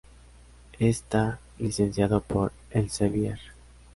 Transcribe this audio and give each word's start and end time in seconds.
Está 0.79 1.39
licenciado 1.59 2.21
por 2.21 2.51
Elsevier. 2.71 3.37